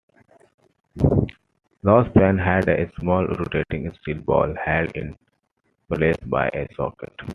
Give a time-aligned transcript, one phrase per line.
[1.83, 5.15] Loud's pen had a small rotating steel ball, held in
[5.91, 7.13] place by a socket.